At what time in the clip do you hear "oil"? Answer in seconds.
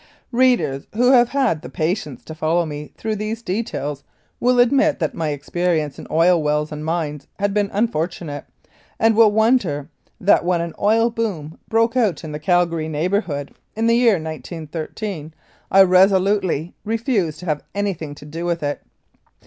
6.09-6.41, 10.81-11.11